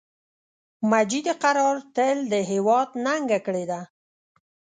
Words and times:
مجید 0.91 1.27
قرار 1.43 1.77
تل 1.95 2.17
د 2.33 2.35
هیواد 2.51 2.89
ننګه 3.05 3.39
کړی 3.45 3.65
ده 3.71 3.81